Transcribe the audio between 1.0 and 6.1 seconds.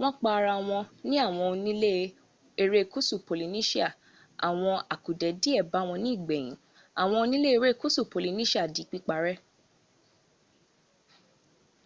ní àwọn ónilé ẹrẹ́kúsú polynesia àwọn àkùdẹ́ díè bàwọn ní